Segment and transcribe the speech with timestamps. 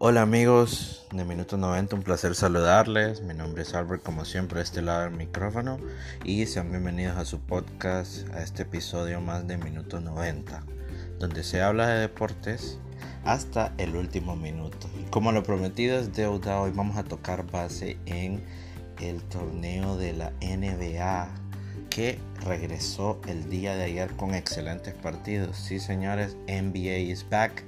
[0.00, 3.20] Hola amigos de Minuto 90, un placer saludarles.
[3.22, 5.80] Mi nombre es Albert, como siempre, a este lado del micrófono.
[6.22, 10.62] Y sean bienvenidos a su podcast, a este episodio más de Minuto 90,
[11.18, 12.78] donde se habla de deportes
[13.24, 14.88] hasta el último minuto.
[15.10, 18.44] Como lo prometido es deuda, hoy vamos a tocar base en
[19.00, 21.28] el torneo de la NBA
[21.90, 25.56] que regresó el día de ayer con excelentes partidos.
[25.56, 27.64] Sí, señores, NBA is back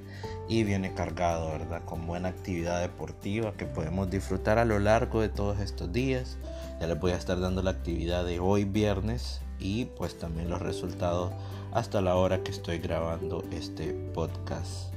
[0.47, 1.83] y viene cargado, ¿verdad?
[1.85, 6.37] Con buena actividad deportiva que podemos disfrutar a lo largo de todos estos días.
[6.79, 10.61] Ya les voy a estar dando la actividad de hoy viernes y pues también los
[10.61, 11.31] resultados
[11.71, 14.93] hasta la hora que estoy grabando este podcast.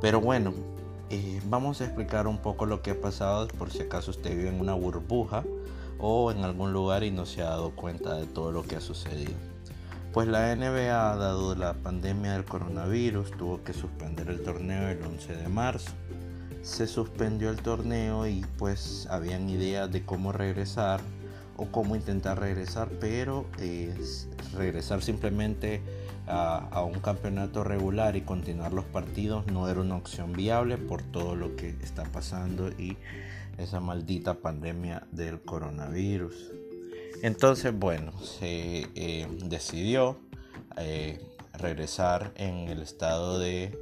[0.00, 0.52] Pero bueno,
[1.10, 4.50] eh, vamos a explicar un poco lo que ha pasado por si acaso usted vive
[4.50, 5.44] en una burbuja
[5.98, 8.80] o en algún lugar y no se ha dado cuenta de todo lo que ha
[8.80, 9.34] sucedido.
[10.12, 15.36] Pues la NBA, dado la pandemia del coronavirus, tuvo que suspender el torneo el 11
[15.36, 15.92] de marzo.
[16.62, 21.00] Se suspendió el torneo y pues habían ideas de cómo regresar
[21.56, 23.46] o cómo intentar regresar, pero
[24.56, 25.82] regresar simplemente
[26.26, 31.02] a, a, un campeonato regular y continuar los partidos no era una opción viable por
[31.02, 32.96] todo lo que está pasando y
[33.58, 36.52] esa maldita pandemia del coronavirus.
[37.22, 40.18] Entonces, bueno, se eh, decidió
[40.76, 41.20] eh,
[41.54, 43.76] regresar en el estado de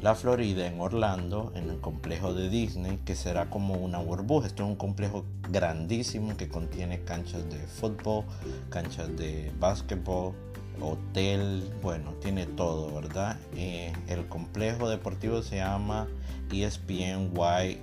[0.00, 4.46] la Florida, en Orlando, en el complejo de Disney, que será como una burbuja.
[4.46, 8.24] Esto es un complejo grandísimo que contiene canchas de fútbol,
[8.70, 10.34] canchas de básquetbol,
[10.80, 13.38] hotel, bueno, tiene todo, ¿verdad?
[13.54, 16.08] Eh, el complejo deportivo se llama
[16.50, 17.30] ESPN
[17.64, 17.78] Y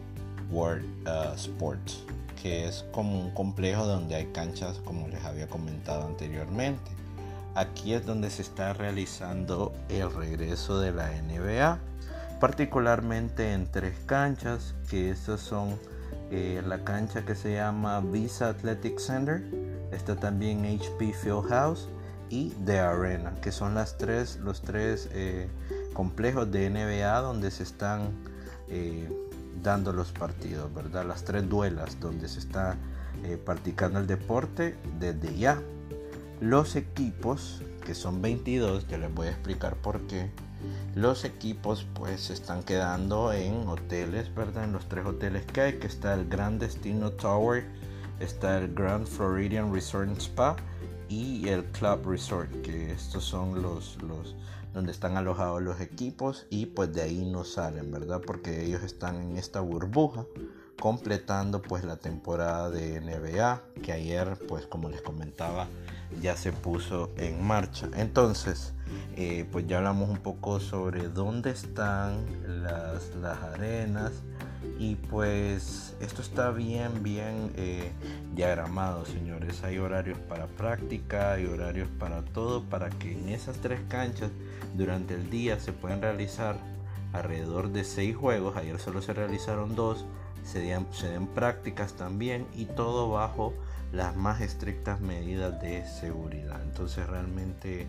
[0.52, 2.03] World uh, Sports,
[2.42, 6.92] que es como un complejo donde hay canchas como les había comentado anteriormente.
[7.55, 11.80] Aquí es donde se está realizando el regreso de la NBA,
[12.39, 15.77] particularmente en tres canchas, que estas son
[16.31, 19.43] eh, la cancha que se llama Visa Athletic Center,
[19.92, 21.89] está también HP Fieldhouse
[22.30, 25.49] y The Arena, que son las tres, los tres eh,
[25.93, 28.11] complejos de NBA donde se están
[28.67, 29.10] eh,
[29.61, 31.05] dando los partidos, ¿verdad?
[31.05, 32.77] Las tres duelas donde se está
[33.23, 35.61] eh, practicando el deporte desde ya.
[36.42, 40.30] Los equipos, que son 22, ya les voy a explicar por qué.
[40.95, 44.65] Los equipos pues se están quedando en hoteles, ¿verdad?
[44.65, 47.65] En los tres hoteles que hay, que está el Grand Destino Tower,
[48.19, 50.55] está el Grand Floridian Resort Spa
[51.08, 54.36] y el Club Resort, que estos son los, los
[54.73, 58.21] donde están alojados los equipos y pues de ahí no salen, ¿verdad?
[58.25, 60.25] Porque ellos están en esta burbuja
[60.80, 65.67] completando pues la temporada de NBA que ayer pues como les comentaba
[66.21, 67.89] ya se puso en marcha.
[67.95, 68.73] Entonces
[69.15, 72.25] eh, pues ya hablamos un poco sobre dónde están
[72.63, 74.11] las, las arenas
[74.77, 77.91] y pues esto está bien, bien eh,
[78.33, 79.63] diagramado, señores.
[79.63, 84.31] Hay horarios para práctica, hay horarios para todo, para que en esas tres canchas
[84.75, 86.58] durante el día se puedan realizar
[87.14, 88.58] alrededor de seis juegos.
[88.58, 90.05] Ayer solo se realizaron dos.
[90.43, 93.53] Se den, se prácticas también y todo bajo
[93.92, 96.61] las más estrictas medidas de seguridad.
[96.64, 97.87] Entonces realmente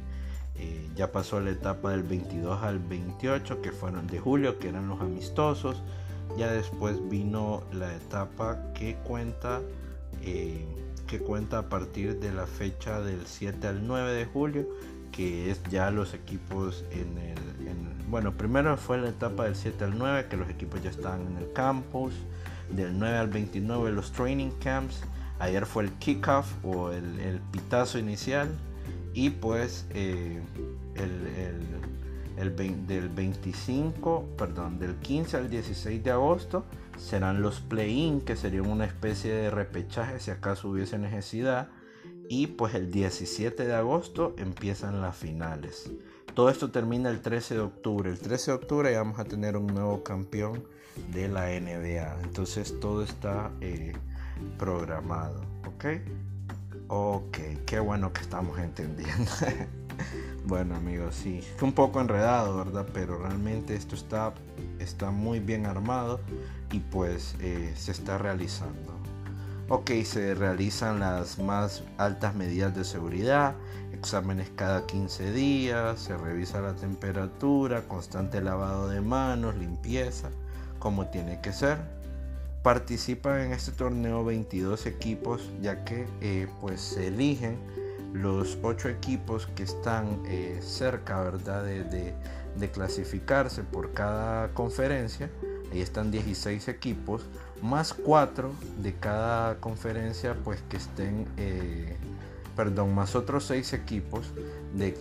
[0.57, 4.89] eh, ya pasó la etapa del 22 al 28 que fueron de julio, que eran
[4.89, 5.83] los amistosos
[6.37, 9.61] ya después vino la etapa que cuenta,
[10.23, 10.65] eh,
[11.07, 14.69] que cuenta a partir de la fecha del 7 al 9 de julio,
[15.13, 17.39] que es ya los equipos en el...
[18.09, 21.37] bueno, primero fue la etapa del 7 al 9, que los equipos ya estaban en
[21.37, 22.15] el campus.
[22.71, 25.03] Del 9 al 29 los training camps.
[25.41, 28.49] Ayer fue el kickoff o el, pitazo inicial.
[29.13, 30.41] Y pues eh,
[30.95, 36.65] el del 25, perdón, del 15 al 16 de agosto
[36.97, 41.69] serán los play-in, que serían una especie de repechaje si acaso hubiese necesidad.
[42.33, 45.91] Y pues el 17 de agosto empiezan las finales.
[46.33, 48.09] Todo esto termina el 13 de octubre.
[48.09, 50.63] El 13 de octubre vamos a tener un nuevo campeón
[51.13, 52.23] de la NBA.
[52.23, 53.95] Entonces todo está eh,
[54.59, 55.41] programado.
[55.67, 55.87] ¿Ok?
[56.87, 59.31] Ok, qué bueno que estamos entendiendo.
[60.47, 62.87] Bueno amigos, sí, fue un poco enredado, ¿verdad?
[62.95, 64.33] Pero realmente esto está,
[64.79, 66.21] está muy bien armado
[66.73, 69.00] y pues eh, se está realizando.
[69.73, 73.55] Ok, se realizan las más altas medidas de seguridad,
[73.93, 80.31] exámenes cada 15 días, se revisa la temperatura, constante lavado de manos, limpieza,
[80.81, 81.79] como tiene que ser.
[82.65, 87.57] Participan en este torneo 22 equipos ya que eh, pues se eligen
[88.13, 91.63] los ocho equipos que están eh, cerca ¿verdad?
[91.63, 92.13] De,
[92.73, 95.31] clasificarse por cada conferencia
[95.73, 97.23] Ahí están 16 equipos,
[97.63, 98.51] más 4
[98.83, 101.97] de cada conferencia, pues que estén, eh,
[102.57, 104.33] perdón, más otros 6 equipos,
[104.75, 104.95] de,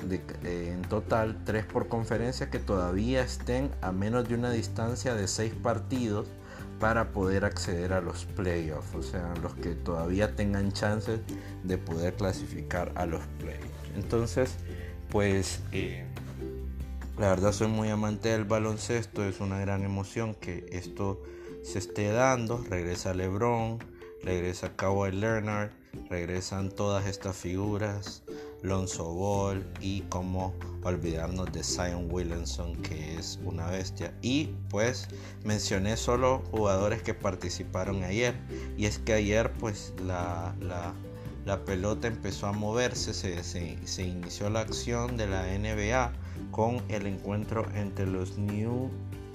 [0.44, 5.54] en total 3 por conferencia que todavía estén a menos de una distancia de 6
[5.62, 6.28] partidos
[6.80, 11.20] para poder acceder a los playoffs, o sea, los que todavía tengan chances
[11.64, 13.68] de poder clasificar a los playoffs.
[13.96, 14.56] Entonces,
[15.10, 16.06] pues eh,
[17.20, 21.22] la verdad soy muy amante del baloncesto, es una gran emoción que esto
[21.64, 22.64] se esté dando.
[22.70, 23.78] Regresa LeBron,
[24.24, 25.72] regresa Kawhi Leonard,
[26.10, 28.24] regresan todas estas figuras,
[28.62, 34.14] Lonzo Ball y como olvidarnos de Zion Williamson que es una bestia.
[34.22, 35.10] Y pues
[35.44, 38.34] mencioné solo jugadores que participaron ayer
[38.78, 40.94] y es que ayer pues la, la
[41.46, 46.12] la pelota empezó a moverse, se, inició la acción de la NBA
[46.52, 48.90] con el encuentro entre los New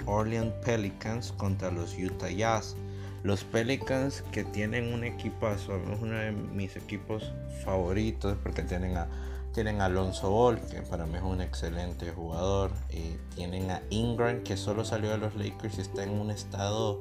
[0.06, 2.76] Orleans Pelicans contra los Utah Jazz.
[3.22, 7.32] Los Pelicans que tienen un equipazo, es uno de mis equipos
[7.64, 9.08] favoritos porque tienen a,
[9.54, 12.70] tienen a Alonso Ball, que para mí es un excelente jugador.
[12.90, 17.00] y tienen a Ingram, que solo salió de los Lakers y está en un estado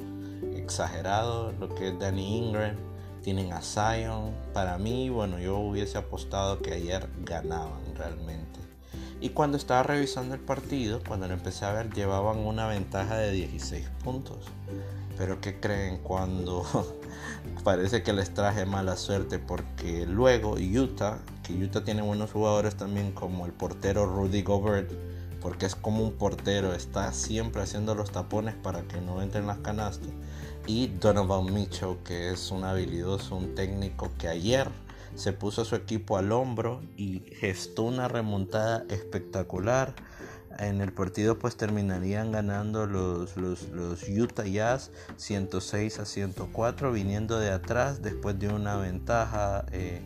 [0.56, 2.93] exagerado, lo que es Danny Ingram
[3.24, 4.31] tienen a Zion.
[4.54, 8.60] Para mí, bueno, yo hubiese apostado que ayer ganaban realmente.
[9.20, 13.31] Y cuando estaba revisando el partido, cuando lo empecé a ver, llevaban una ventaja de
[13.31, 14.46] 16 puntos.
[15.18, 16.66] Pero ¿qué creen cuando
[17.64, 19.40] parece que les traje mala suerte?
[19.40, 24.92] Porque luego Utah, que Utah tiene buenos jugadores también como el portero Rudy Gobert,
[25.42, 29.60] porque es como un portero, está siempre haciendo los tapones para que no entren las
[29.60, 30.10] canastas
[30.65, 34.69] y Donovan Mitchell, que es un habilidoso, un técnico que ayer
[35.15, 39.94] se puso a su equipo al hombro y gestó una remontada espectacular.
[40.60, 47.50] En el partido pues terminarían ganando los, los, Utah Jazz 106 a 104 viniendo de
[47.51, 50.01] atrás después de una ventaja, eh,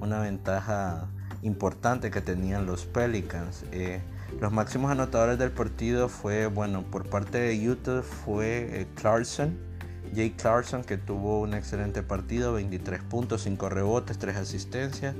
[0.00, 1.08] una ventaja
[1.42, 3.64] importante que tenían los Pelicans.
[3.70, 4.02] Eh,
[4.40, 9.73] los máximos anotadores del partido fue, bueno, por parte de Utah fue eh, Clarkson
[10.14, 15.14] Jake Clarkson que tuvo un excelente partido, 23 puntos, 5 rebotes, 3 asistencias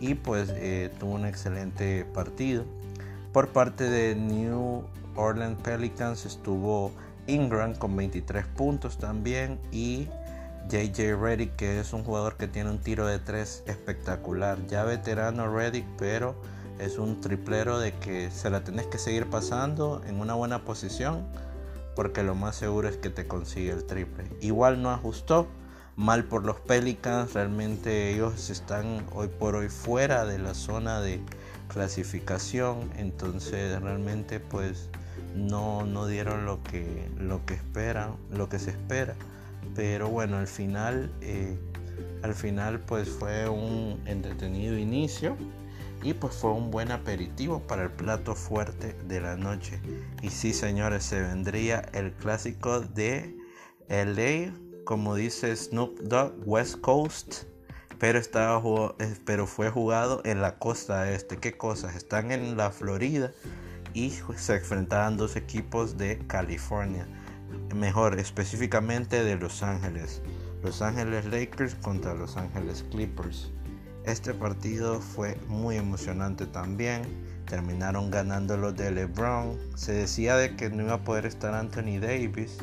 [0.00, 2.64] y pues eh, tuvo un excelente partido.
[3.32, 4.84] Por parte de New
[5.16, 6.92] Orleans Pelicans estuvo
[7.26, 10.08] Ingram con 23 puntos también y
[10.68, 14.58] JJ Reddick que es un jugador que tiene un tiro de 3 espectacular.
[14.66, 16.34] Ya veterano Reddick pero
[16.78, 21.24] es un triplero de que se la tenés que seguir pasando en una buena posición
[21.94, 24.24] porque lo más seguro es que te consigue el triple.
[24.40, 25.48] Igual no ajustó,
[25.96, 31.20] mal por los Pelicans, realmente ellos están hoy por hoy fuera de la zona de
[31.68, 34.88] clasificación, entonces realmente pues
[35.36, 39.14] no, no dieron lo que, lo que esperan, lo que se espera.
[39.74, 41.56] Pero bueno, al final, eh,
[42.22, 45.36] al final pues fue un entretenido inicio
[46.02, 49.80] y pues fue un buen aperitivo para el plato fuerte de la noche.
[50.20, 53.36] Y sí, señores, se vendría el clásico de
[53.88, 54.52] LA,
[54.84, 57.44] como dice Snoop Dogg, West Coast,
[57.98, 58.60] pero, estaba,
[58.98, 61.36] eh, pero fue jugado en la costa este.
[61.36, 61.94] ¿Qué cosas?
[61.94, 63.30] Están en la Florida
[63.94, 67.06] y se enfrentaban dos equipos de California,
[67.76, 70.20] mejor específicamente de Los Ángeles.
[70.64, 73.52] Los Ángeles Lakers contra Los Ángeles Clippers.
[74.04, 77.02] Este partido fue muy emocionante también.
[77.48, 79.56] Terminaron ganando los de LeBron.
[79.76, 82.58] Se decía de que no iba a poder estar Anthony Davis,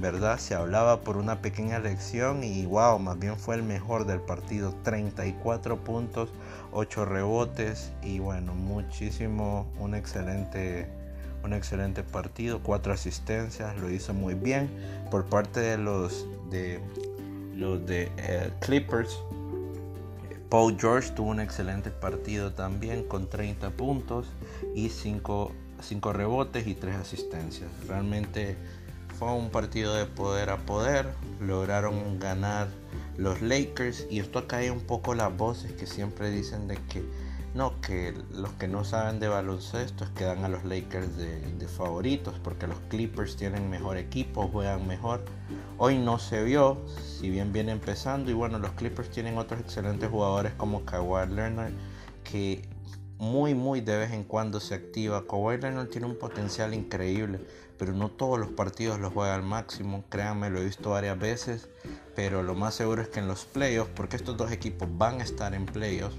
[0.00, 0.38] ¿verdad?
[0.38, 4.74] Se hablaba por una pequeña lección y wow, más bien fue el mejor del partido.
[4.82, 6.30] 34 puntos,
[6.72, 10.88] 8 rebotes y bueno, muchísimo, un excelente,
[11.44, 14.68] un excelente partido, 4 asistencias, lo hizo muy bien
[15.08, 16.80] por parte de los de
[17.54, 19.16] los de eh, Clippers
[20.54, 24.28] Paul George tuvo un excelente partido también con 30 puntos
[24.72, 25.50] y 5,
[26.12, 27.68] rebotes y 3 asistencias.
[27.88, 28.56] Realmente
[29.18, 31.08] fue un partido de poder a poder.
[31.40, 32.68] Lograron ganar
[33.16, 37.02] los Lakers y esto cae un poco las voces que siempre dicen de que
[37.54, 41.68] no, que los que no saben de baloncesto es que dan a los Lakers de,
[41.68, 45.24] favoritos porque los Clippers tienen mejor equipo, juegan mejor.
[45.78, 48.30] Hoy no se vio, si bien viene empezando.
[48.30, 51.72] Y bueno, los Clippers tienen otros excelentes jugadores como Kawhi Leonard
[52.22, 52.68] que
[53.18, 55.24] muy muy de vez en cuando se activa.
[55.26, 57.40] Kawhi Leonard tiene un potencial increíble,
[57.78, 60.04] pero no todos los partidos los juega al máximo.
[60.08, 61.68] Créanme, lo he visto varias veces,
[62.16, 65.24] pero lo más seguro es que en los playoffs, porque estos dos equipos van a
[65.24, 66.16] estar en playoffs,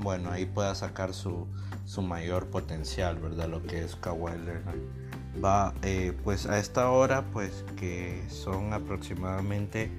[0.00, 1.46] bueno, ahí pueda sacar su,
[1.84, 3.48] su, mayor potencial, ¿verdad?
[3.48, 4.78] Lo que es Kawhi Leonard.
[5.44, 9.90] va eh, pues a esta hora pues que son aproximadamente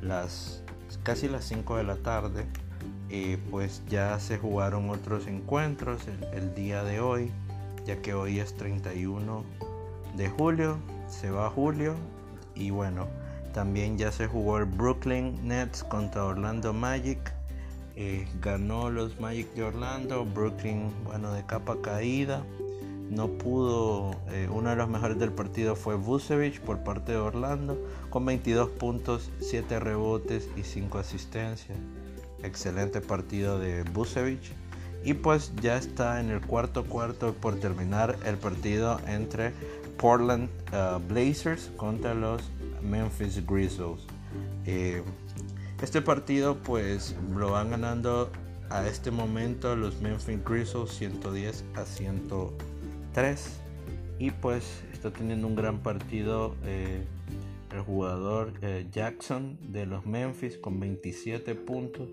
[0.00, 0.62] las
[1.02, 2.46] casi las 5 de la tarde
[3.10, 6.02] eh, pues ya se jugaron otros encuentros
[6.32, 7.32] el, día de hoy
[7.86, 9.44] ya que hoy es 31
[10.16, 10.78] de julio
[11.08, 11.94] se va julio
[12.54, 13.06] y bueno
[13.52, 17.37] también ya se jugó el Brooklyn Nets contra Orlando Magic
[18.00, 22.44] eh, ganó los Magic de Orlando Brooklyn bueno de capa caída
[23.10, 27.78] no pudo, eh, uno de los mejores del partido fue Vucevic por parte de Orlando,
[28.10, 31.78] con 22 puntos, 7 rebotes y 5 asistencias.
[32.42, 34.40] Excelente partido de Vucevic.
[35.04, 39.52] Y pues ya está en el cuarto cuarto por terminar el partido entre
[39.96, 42.42] Portland uh, Blazers contra los
[42.82, 44.06] Memphis Grizzlies.
[44.66, 45.02] Eh,
[45.82, 48.30] este partido pues lo van ganando
[48.70, 52.28] a este momento los Memphis Grizzlies 110 a 100
[54.18, 57.04] y pues está teniendo un gran partido eh,
[57.72, 62.08] el jugador eh, Jackson de los Memphis con 27 puntos,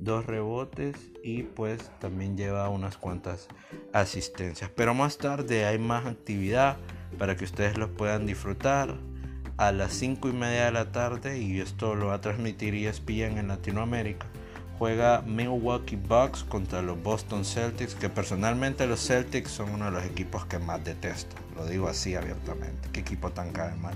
[0.00, 3.48] 2 rebotes y pues también lleva unas cuantas
[3.92, 4.70] asistencias.
[4.74, 6.78] Pero más tarde hay más actividad
[7.18, 8.96] para que ustedes los puedan disfrutar
[9.58, 13.36] a las 5 y media de la tarde y esto lo va a transmitir ESPN
[13.38, 14.26] en Latinoamérica
[14.78, 20.04] juega Milwaukee Bucks contra los Boston Celtics, que personalmente los Celtics son uno de los
[20.04, 21.34] equipos que más detesto.
[21.56, 22.88] Lo digo así abiertamente.
[22.92, 23.94] Qué equipo tan cae mal.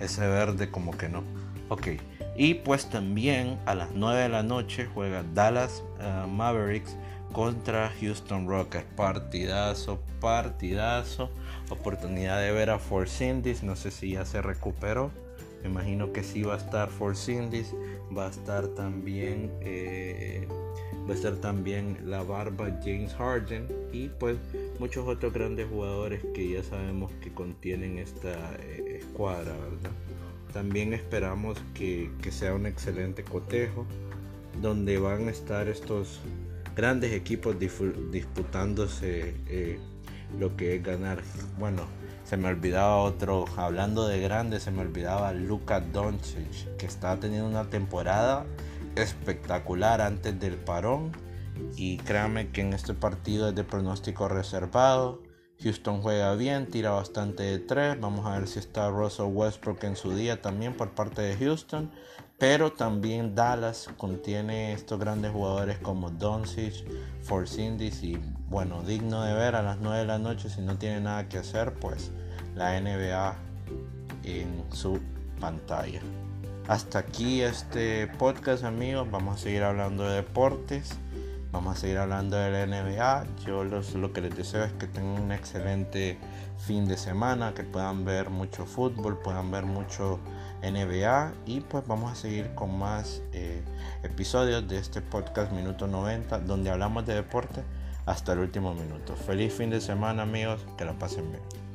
[0.00, 1.22] Ese verde como que no.
[1.68, 1.88] Ok.
[2.36, 6.96] Y pues también a las 9 de la noche juega Dallas eh, Mavericks
[7.32, 8.86] contra Houston Rockets.
[8.96, 11.30] Partidazo, partidazo.
[11.70, 13.62] Oportunidad de ver a Force Indies.
[13.62, 15.10] No sé si ya se recuperó
[15.62, 17.74] me imagino que sí va a estar Force Indies,
[18.16, 20.46] va a estar también eh,
[21.08, 24.36] va a estar también la barba James Harden y pues
[24.78, 29.90] muchos otros grandes jugadores que ya sabemos que contienen esta eh, escuadra, ¿verdad?
[30.52, 33.86] También esperamos que, sea un excelente cotejo
[34.60, 36.20] donde van a estar estos
[36.74, 39.78] grandes equipos disputándose eh,
[40.38, 41.22] lo que es ganar.
[41.58, 41.82] Bueno,
[42.24, 47.48] se me olvidaba otro, hablando de grandes, se me olvidaba Luka Doncic, que estaba teniendo
[47.48, 48.44] una temporada
[48.96, 51.12] espectacular antes del parón.
[51.76, 55.22] Y créanme que en este partido es de pronóstico reservado.
[55.62, 58.00] Houston juega bien, tira bastante de tres.
[58.00, 61.90] Vamos a ver si está Russell Westbrook en su día también por parte de Houston.
[62.38, 66.86] Pero también Dallas contiene estos grandes jugadores como Doncic,
[67.58, 71.00] Indies y bueno, digno de ver a las 9 de la noche si no tiene
[71.00, 72.12] nada que hacer, pues
[72.54, 73.36] la NBA
[74.22, 75.00] en su
[75.40, 76.00] pantalla.
[76.68, 80.96] Hasta aquí este podcast amigos, vamos a seguir hablando de deportes,
[81.52, 83.26] vamos a seguir hablando de la NBA.
[83.46, 86.18] Yo lo que les deseo es que tengan un excelente
[86.58, 90.18] fin de semana, que puedan ver mucho fútbol, puedan ver mucho
[90.62, 93.62] NBA y pues vamos a seguir con más eh,
[94.02, 97.62] episodios de este podcast Minuto 90 donde hablamos de deporte
[98.06, 99.14] hasta el último minuto.
[99.14, 101.67] Feliz fin de semana amigos, que la pasen bien.